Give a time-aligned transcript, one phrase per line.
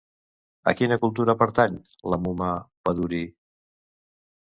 [0.69, 1.77] A quina cultura pertany
[2.13, 2.47] la Muma
[2.89, 3.29] Pădurii?